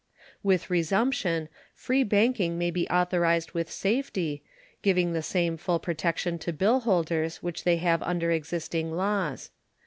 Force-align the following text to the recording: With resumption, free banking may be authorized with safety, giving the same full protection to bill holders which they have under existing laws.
With 0.41 0.71
resumption, 0.71 1.47
free 1.75 2.01
banking 2.01 2.57
may 2.57 2.71
be 2.71 2.89
authorized 2.89 3.51
with 3.51 3.69
safety, 3.71 4.41
giving 4.81 5.13
the 5.13 5.21
same 5.21 5.57
full 5.57 5.77
protection 5.77 6.39
to 6.39 6.51
bill 6.51 6.79
holders 6.79 7.43
which 7.43 7.65
they 7.65 7.77
have 7.77 8.01
under 8.01 8.31
existing 8.31 8.91
laws. 8.93 9.51